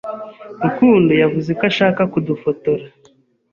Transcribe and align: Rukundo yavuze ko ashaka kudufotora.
Rukundo 0.63 1.11
yavuze 1.21 1.49
ko 1.57 1.63
ashaka 1.71 2.01
kudufotora. 2.13 2.83